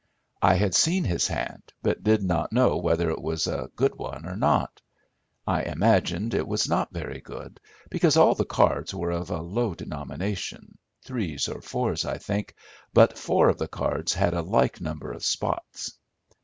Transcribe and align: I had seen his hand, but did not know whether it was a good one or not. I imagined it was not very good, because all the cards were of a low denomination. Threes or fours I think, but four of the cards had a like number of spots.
I 0.41 0.55
had 0.55 0.73
seen 0.73 1.03
his 1.03 1.27
hand, 1.27 1.73
but 1.83 2.01
did 2.03 2.23
not 2.23 2.51
know 2.51 2.77
whether 2.77 3.11
it 3.11 3.21
was 3.21 3.45
a 3.45 3.69
good 3.75 3.93
one 3.93 4.25
or 4.25 4.35
not. 4.35 4.81
I 5.45 5.61
imagined 5.61 6.33
it 6.33 6.47
was 6.47 6.67
not 6.67 6.91
very 6.91 7.19
good, 7.21 7.59
because 7.91 8.17
all 8.17 8.33
the 8.33 8.43
cards 8.43 8.95
were 8.95 9.11
of 9.11 9.29
a 9.29 9.43
low 9.43 9.75
denomination. 9.75 10.79
Threes 11.05 11.47
or 11.47 11.61
fours 11.61 12.03
I 12.03 12.17
think, 12.17 12.55
but 12.95 13.15
four 13.15 13.47
of 13.47 13.59
the 13.59 13.67
cards 13.67 14.11
had 14.15 14.33
a 14.33 14.41
like 14.41 14.81
number 14.81 15.11
of 15.13 15.23
spots. 15.23 15.95